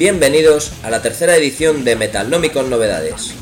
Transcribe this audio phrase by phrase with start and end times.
[0.00, 3.34] Bienvenidos a la tercera edición de Metalnomicon Novedades.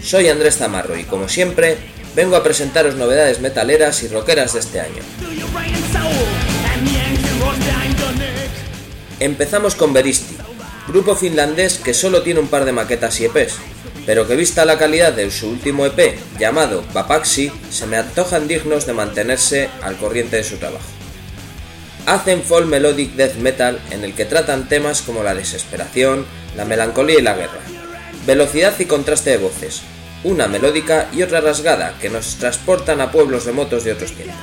[0.00, 1.76] Soy Andrés Zamarro y como siempre
[2.14, 5.02] vengo a presentaros novedades metaleras y rockeras de este año.
[9.18, 10.33] Empezamos con Veristi,
[10.88, 13.54] grupo finlandés que solo tiene un par de maquetas y EPs,
[14.06, 18.86] pero que vista la calidad de su último EP, llamado Papaxi, se me antojan dignos
[18.86, 20.84] de mantenerse al corriente de su trabajo.
[22.06, 27.18] Hacen folk melodic death metal en el que tratan temas como la desesperación, la melancolía
[27.18, 27.60] y la guerra.
[28.26, 29.80] Velocidad y contraste de voces,
[30.22, 34.36] una melódica y otra rasgada que nos transportan a pueblos remotos de otros tiempos.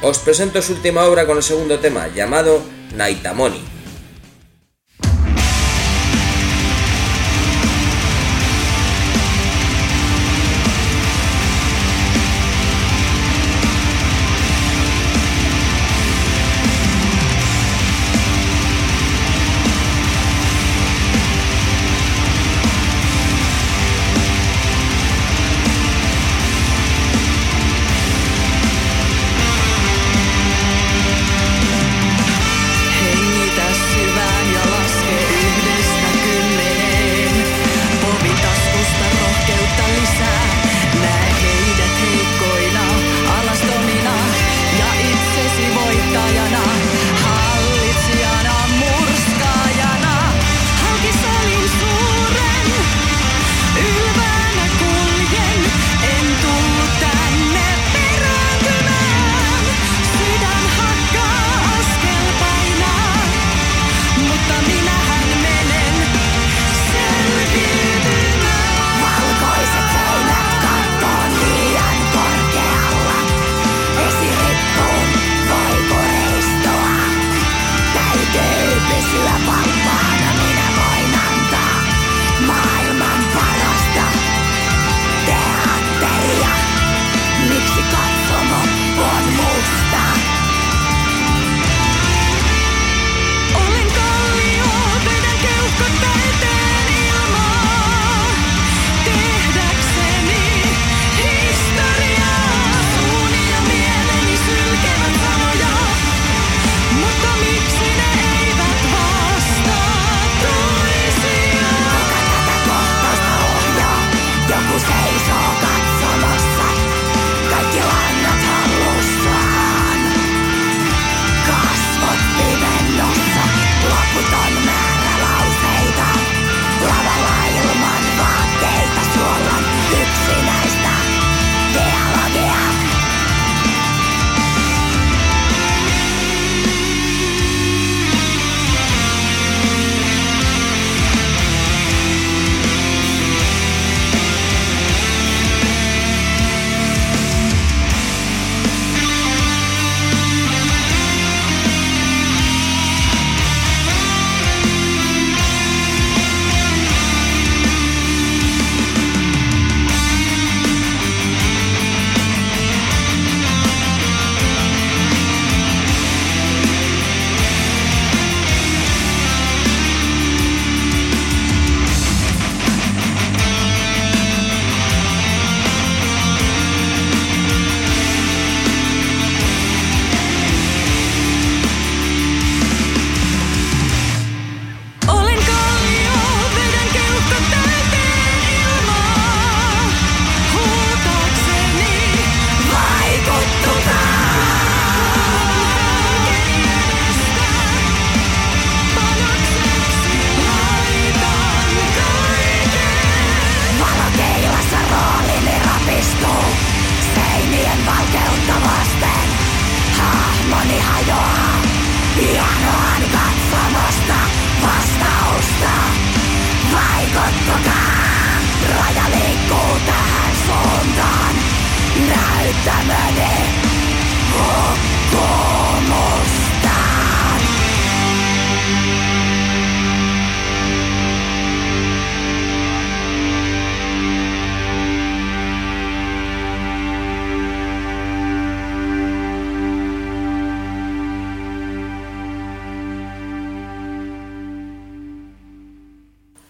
[0.00, 2.62] Os presento su última obra con el segundo tema, llamado
[2.94, 3.73] Naitamoni.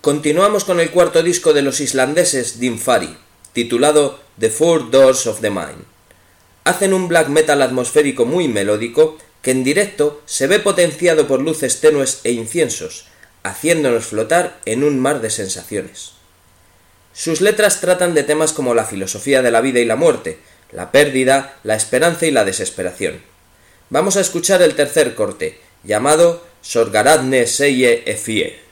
[0.04, 3.16] Continuamos con el cuarto disco de los islandeses Dinfari,
[3.54, 5.82] titulado The Four Doors of the Mind.
[6.64, 11.80] Hacen un black metal atmosférico muy melódico que en directo se ve potenciado por luces
[11.80, 13.06] tenues e inciensos,
[13.44, 16.12] haciéndonos flotar en un mar de sensaciones.
[17.14, 20.38] Sus letras tratan de temas como la filosofía de la vida y la muerte,
[20.70, 23.22] la pérdida, la esperanza y la desesperación.
[23.88, 28.63] Vamos a escuchar el tercer corte, llamado Sorgaradne Seye Efie.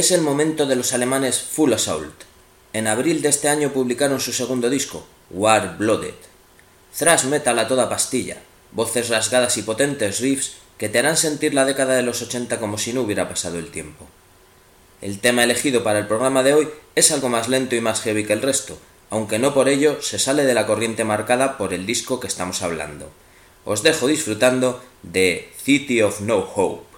[0.00, 2.22] Es el momento de los alemanes Full Assault.
[2.72, 6.14] En abril de este año publicaron su segundo disco, War Blooded.
[6.96, 8.38] Thrash metal a toda pastilla,
[8.72, 12.78] voces rasgadas y potentes riffs que te harán sentir la década de los 80 como
[12.78, 14.06] si no hubiera pasado el tiempo.
[15.02, 18.24] El tema elegido para el programa de hoy es algo más lento y más heavy
[18.24, 18.78] que el resto,
[19.10, 22.62] aunque no por ello se sale de la corriente marcada por el disco que estamos
[22.62, 23.10] hablando.
[23.66, 26.89] Os dejo disfrutando de City of No Hope.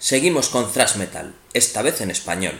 [0.00, 2.58] Seguimos con thrash metal, esta vez en español.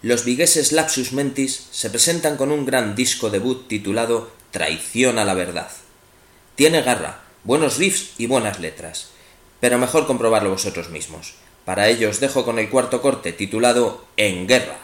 [0.00, 5.34] Los vigueses Lapsus Mentis se presentan con un gran disco debut titulado Traición a la
[5.34, 5.70] Verdad.
[6.54, 9.10] Tiene garra, buenos riffs y buenas letras,
[9.60, 11.34] pero mejor comprobarlo vosotros mismos.
[11.66, 14.78] Para ello os dejo con el cuarto corte titulado En Guerra.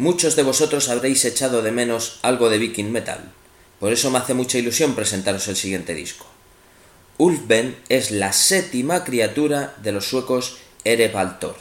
[0.00, 3.20] Muchos de vosotros habréis echado de menos algo de Viking Metal.
[3.78, 6.24] Por eso me hace mucha ilusión presentaros el siguiente disco.
[7.18, 11.56] Ulfben es la séptima criatura de los suecos Erebaltor.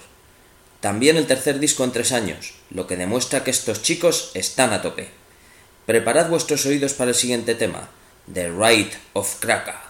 [0.80, 4.82] También el tercer disco en tres años, lo que demuestra que estos chicos están a
[4.82, 5.10] tope.
[5.86, 7.90] Preparad vuestros oídos para el siguiente tema,
[8.34, 9.89] The Rite of Kraka.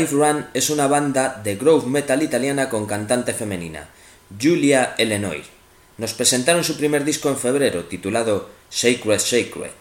[0.00, 3.90] Five Run es una banda de groove metal italiana con cantante femenina,
[4.40, 5.42] Julia Eleanor.
[5.98, 9.72] Nos presentaron su primer disco en febrero, titulado Sacred Sacred.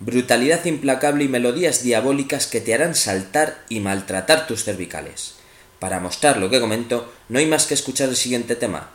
[0.00, 5.34] Brutalidad implacable y melodías diabólicas que te harán saltar y maltratar tus cervicales.
[5.78, 8.90] Para mostrar lo que comento, no hay más que escuchar el siguiente tema,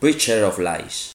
[0.00, 1.12] Preacher of Lies.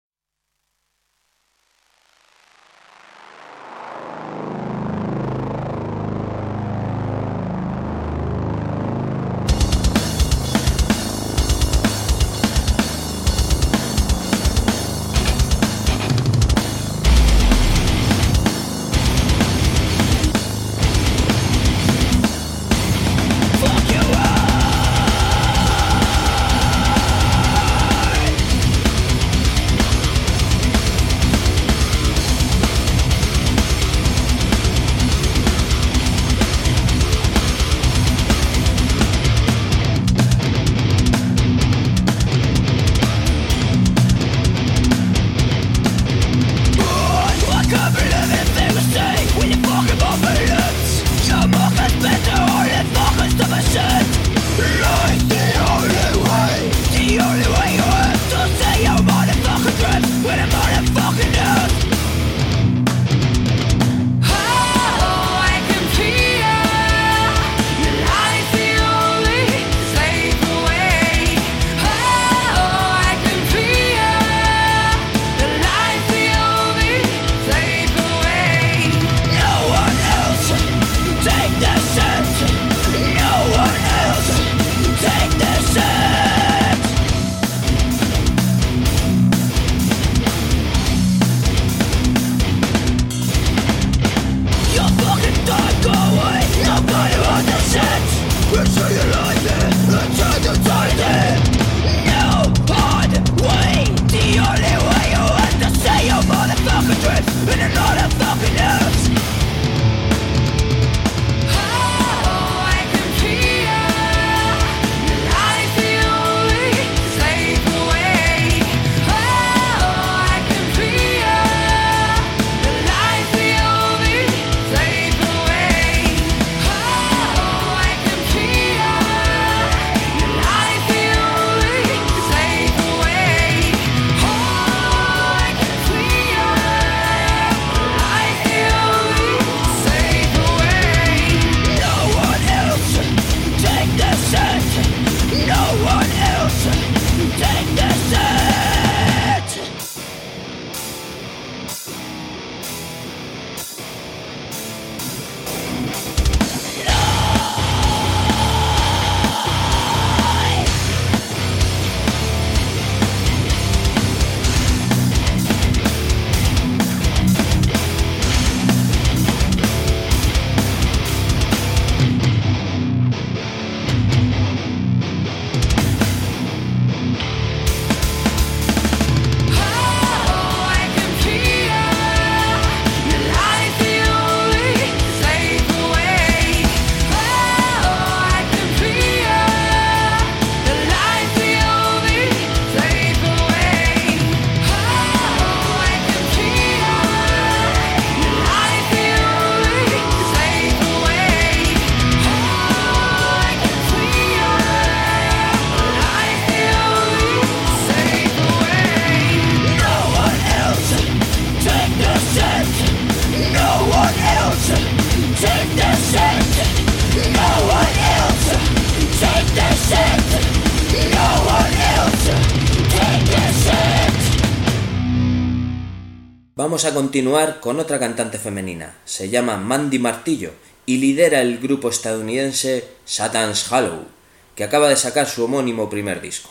[226.74, 228.96] Vamos a continuar con otra cantante femenina.
[229.06, 230.54] Se llama Mandy Martillo
[230.88, 234.08] y lidera el grupo estadounidense Satan's Hollow,
[234.56, 236.50] que acaba de sacar su homónimo primer disco.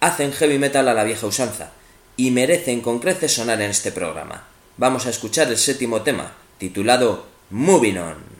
[0.00, 1.70] Hacen heavy metal a la vieja usanza
[2.16, 4.48] y merecen con creces sonar en este programa.
[4.76, 8.37] Vamos a escuchar el séptimo tema, titulado Moving On.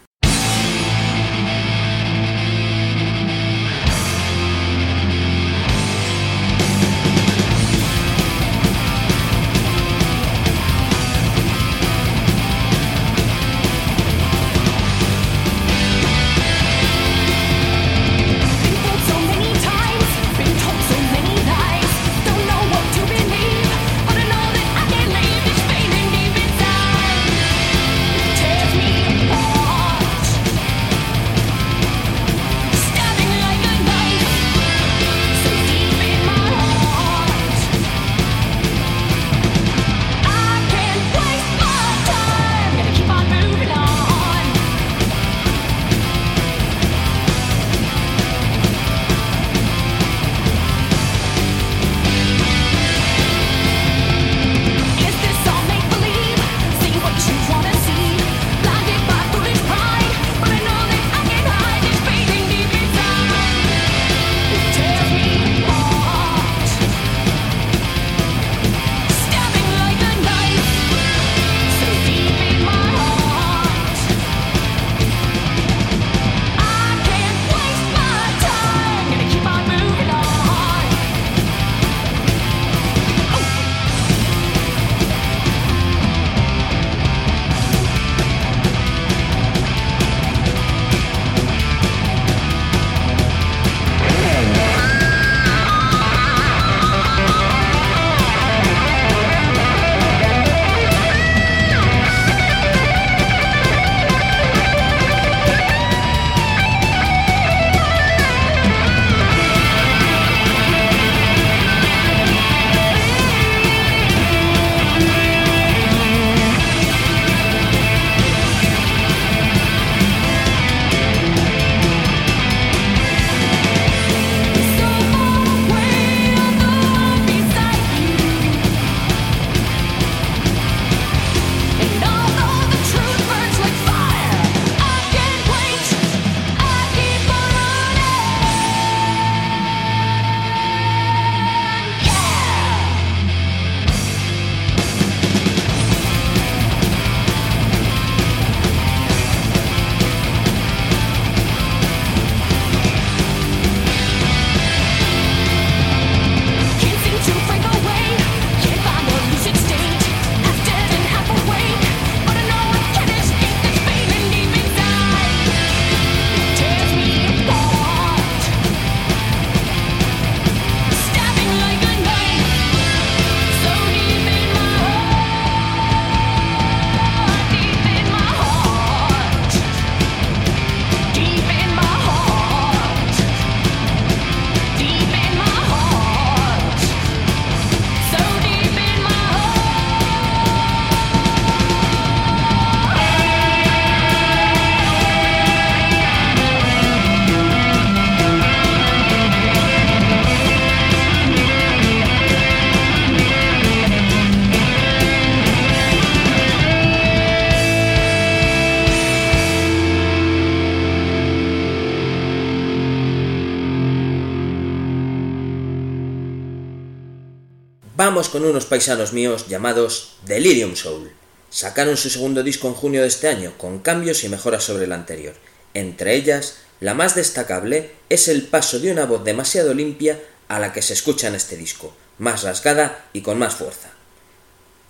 [218.33, 221.13] Con unos paisanos míos llamados Delirium Soul.
[221.49, 224.93] Sacaron su segundo disco en junio de este año, con cambios y mejoras sobre el
[224.93, 225.35] anterior.
[225.73, 230.75] Entre ellas, la más destacable es el paso de una voz demasiado limpia a la
[230.75, 233.91] que se escucha en este disco, más rasgada y con más fuerza.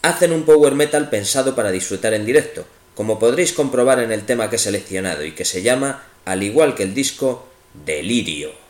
[0.03, 2.67] Hacen un power metal pensado para disfrutar en directo,
[2.97, 6.75] como podréis comprobar en el tema que he seleccionado y que se llama, al igual
[6.75, 7.47] que el disco,
[7.85, 8.68] Delirio.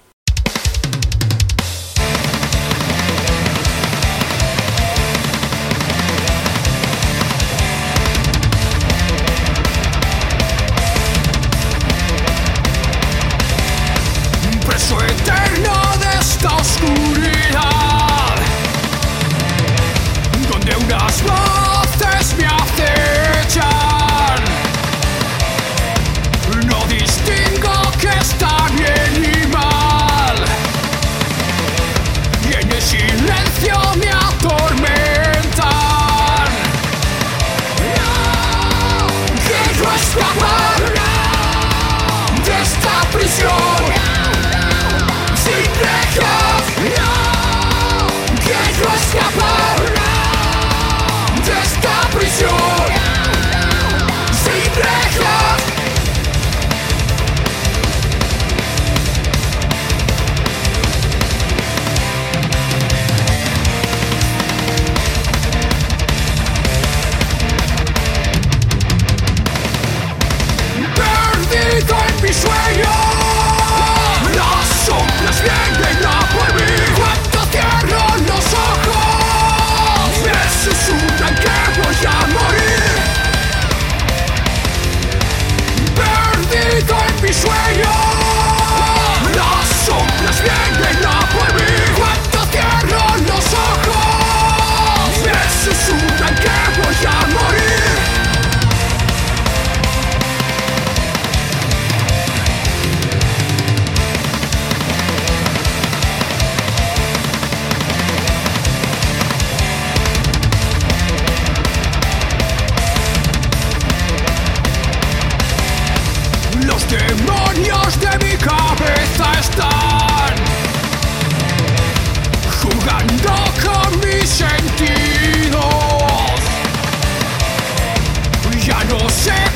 [128.88, 129.47] no sé.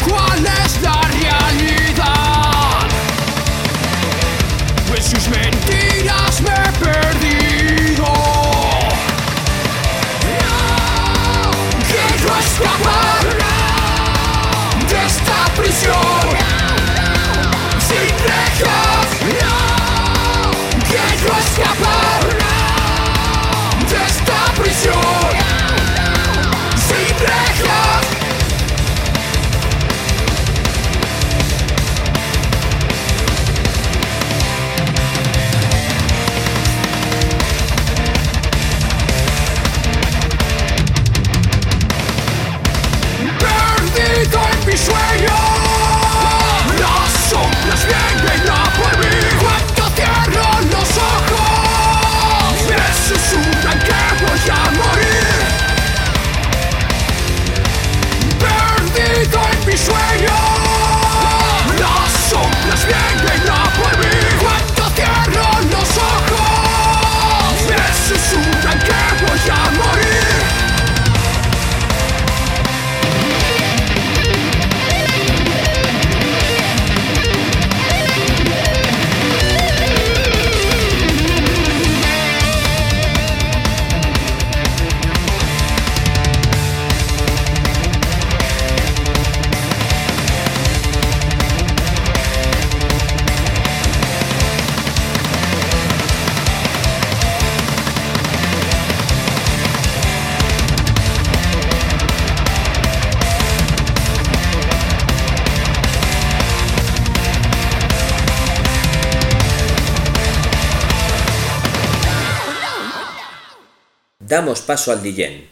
[114.33, 115.47] Damos paso al DJ,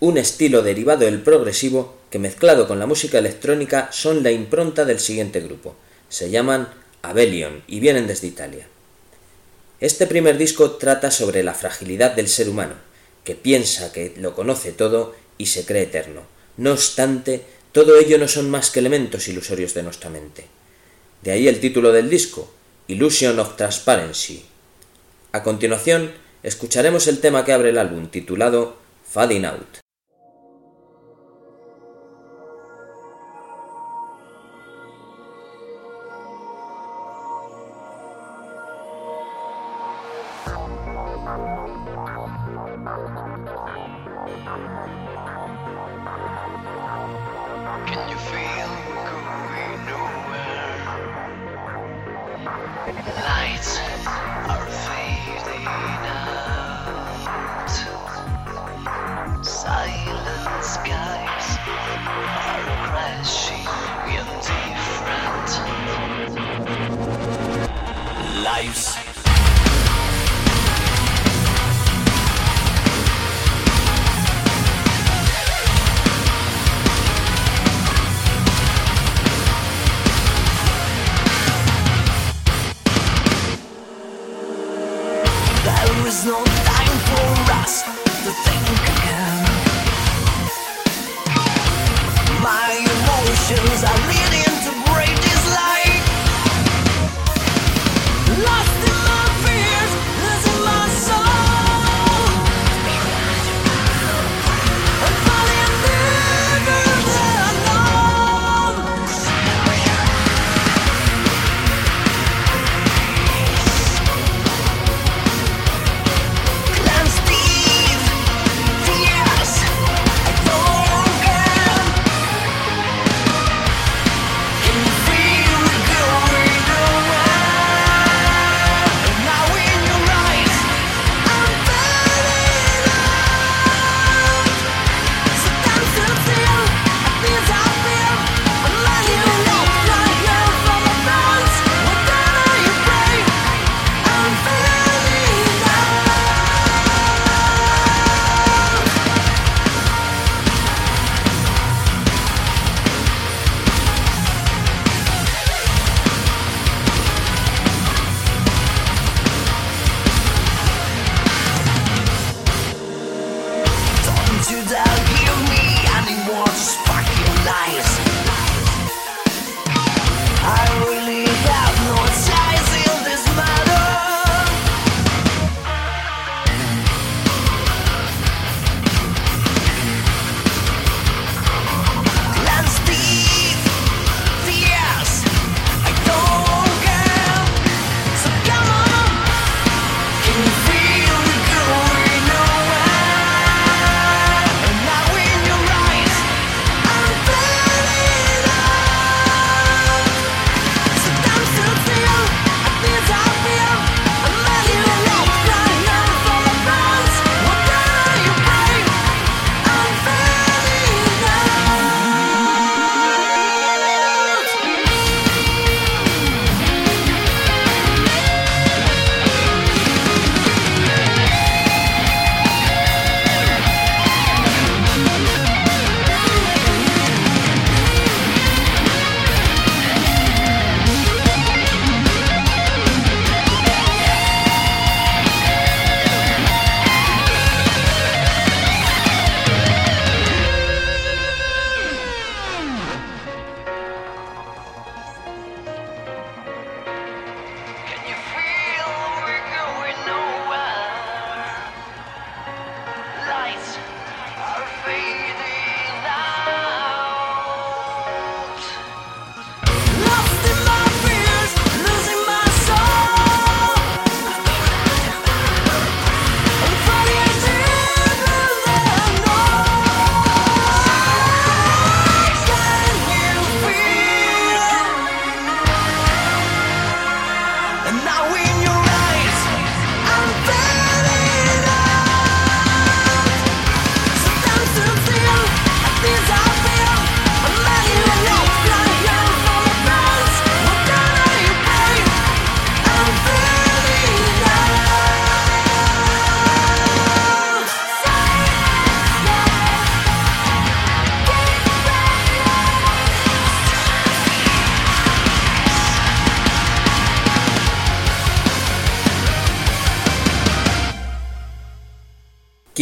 [0.00, 5.00] un estilo derivado del progresivo que mezclado con la música electrónica son la impronta del
[5.00, 5.76] siguiente grupo.
[6.08, 6.70] Se llaman
[7.02, 8.66] Abelion y vienen desde Italia.
[9.80, 12.76] Este primer disco trata sobre la fragilidad del ser humano,
[13.22, 16.22] que piensa que lo conoce todo y se cree eterno.
[16.56, 20.46] No obstante, todo ello no son más que elementos ilusorios de nuestra mente.
[21.20, 22.50] De ahí el título del disco,
[22.88, 24.46] Illusion of Transparency.
[25.32, 29.81] A continuación, escucharemos el tema que abre el álbum titulado Fading Out.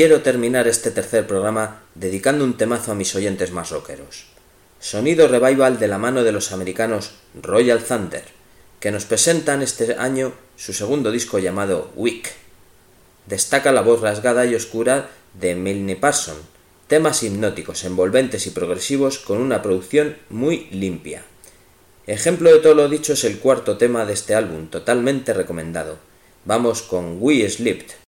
[0.01, 4.25] Quiero terminar este tercer programa dedicando un temazo a mis oyentes más rockeros.
[4.79, 8.25] Sonido revival de la mano de los americanos Royal Thunder,
[8.81, 12.33] que nos presentan este año su segundo disco llamado Week.
[13.27, 16.39] Destaca la voz rasgada y oscura de Milne Parson,
[16.89, 21.25] temas hipnóticos, envolventes y progresivos con una producción muy limpia.
[22.07, 25.99] Ejemplo de todo lo dicho es el cuarto tema de este álbum, totalmente recomendado.
[26.47, 28.01] Vamos con We Slipped.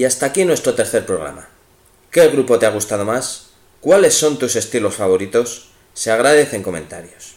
[0.00, 1.46] Y hasta aquí nuestro tercer programa.
[2.10, 3.50] ¿Qué grupo te ha gustado más?
[3.82, 5.68] ¿Cuáles son tus estilos favoritos?
[5.92, 7.34] Se agradecen comentarios.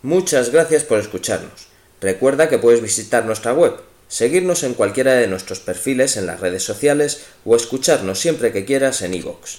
[0.00, 1.66] Muchas gracias por escucharnos.
[2.00, 3.74] Recuerda que puedes visitar nuestra web,
[4.08, 9.02] seguirnos en cualquiera de nuestros perfiles en las redes sociales o escucharnos siempre que quieras
[9.02, 9.58] en iVoox.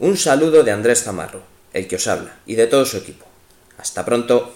[0.00, 3.24] Un saludo de Andrés Zamarro, el que os habla, y de todo su equipo.
[3.78, 4.54] Hasta pronto.